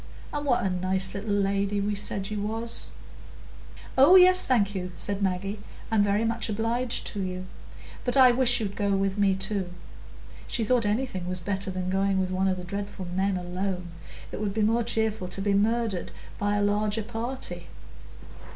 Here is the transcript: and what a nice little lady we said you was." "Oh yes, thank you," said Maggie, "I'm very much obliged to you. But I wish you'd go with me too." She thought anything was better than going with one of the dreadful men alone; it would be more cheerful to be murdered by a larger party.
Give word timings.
and 0.33 0.47
what 0.47 0.63
a 0.63 0.69
nice 0.71 1.13
little 1.13 1.29
lady 1.29 1.79
we 1.79 1.93
said 1.93 2.31
you 2.31 2.41
was." 2.41 2.87
"Oh 3.95 4.15
yes, 4.15 4.47
thank 4.47 4.73
you," 4.73 4.91
said 4.95 5.21
Maggie, 5.21 5.59
"I'm 5.91 6.01
very 6.01 6.25
much 6.25 6.49
obliged 6.49 7.05
to 7.13 7.21
you. 7.21 7.45
But 8.03 8.17
I 8.17 8.31
wish 8.31 8.59
you'd 8.59 8.75
go 8.75 8.93
with 8.95 9.19
me 9.19 9.35
too." 9.35 9.69
She 10.47 10.63
thought 10.63 10.87
anything 10.87 11.27
was 11.29 11.39
better 11.39 11.69
than 11.69 11.91
going 11.91 12.19
with 12.19 12.31
one 12.31 12.47
of 12.47 12.57
the 12.57 12.63
dreadful 12.63 13.05
men 13.15 13.37
alone; 13.37 13.89
it 14.31 14.41
would 14.41 14.55
be 14.55 14.63
more 14.63 14.81
cheerful 14.83 15.27
to 15.27 15.39
be 15.39 15.53
murdered 15.53 16.09
by 16.39 16.55
a 16.55 16.63
larger 16.63 17.03
party. 17.03 17.67